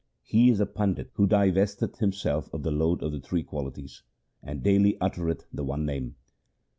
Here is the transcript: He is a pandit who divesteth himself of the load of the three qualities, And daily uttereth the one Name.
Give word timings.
He 0.23 0.49
is 0.49 0.59
a 0.59 0.65
pandit 0.65 1.11
who 1.13 1.27
divesteth 1.27 1.97
himself 1.99 2.51
of 2.55 2.63
the 2.63 2.71
load 2.71 3.03
of 3.03 3.11
the 3.11 3.19
three 3.19 3.43
qualities, 3.43 4.01
And 4.41 4.63
daily 4.63 4.99
uttereth 4.99 5.45
the 5.53 5.63
one 5.63 5.85
Name. 5.85 6.15